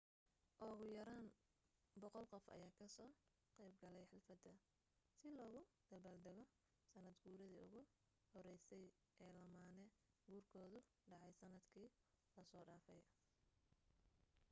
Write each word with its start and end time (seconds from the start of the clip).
ugu 0.67 0.83
yaraan 0.97 1.25
100 2.03 2.23
qof 2.31 2.45
ayaa 2.55 2.77
ka 2.79 2.87
soo 2.95 3.11
qeyb 3.55 3.73
galay 3.83 4.05
xaflada 4.11 4.53
si 5.17 5.27
loogu 5.37 5.61
dabaal 5.89 6.19
dago 6.27 6.43
sanad 6.91 7.17
guuridi 7.23 7.57
ugu 7.65 7.81
horeysay 8.33 8.85
ee 9.23 9.33
lamaane 9.37 9.85
guurkoodu 10.25 10.79
dhacay 11.09 11.33
sanad 11.39 11.63
kii 11.71 11.89
laso 12.35 12.59
dhafay 12.69 13.01